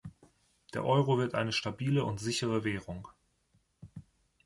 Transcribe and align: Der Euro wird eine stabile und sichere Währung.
Der 0.73 0.83
Euro 0.83 1.19
wird 1.19 1.35
eine 1.35 1.51
stabile 1.51 2.03
und 2.03 2.17
sichere 2.19 2.63
Währung. 2.63 3.07